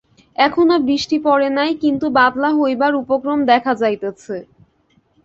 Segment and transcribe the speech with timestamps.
[0.37, 4.37] এখনও বৃষ্টি পড়ে নাই, কিন্তু বাদলা হইবার উপক্রম দেখা যাইতেছে।